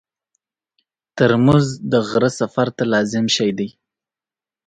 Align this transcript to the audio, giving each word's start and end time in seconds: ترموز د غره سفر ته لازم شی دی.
ترموز 1.17 1.65
د 1.91 1.93
غره 2.09 2.29
سفر 2.39 2.67
ته 2.77 2.83
لازم 2.93 3.25
شی 3.35 3.49
دی. 3.57 3.69